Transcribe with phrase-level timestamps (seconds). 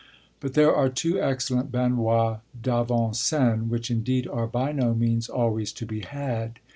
[0.39, 5.71] But there are two excellent baignoires d'avant scène, which indeed are by no means always
[5.73, 6.57] to be had.